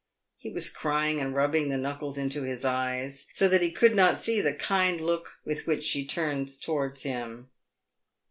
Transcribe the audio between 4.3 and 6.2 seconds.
the kind look with which she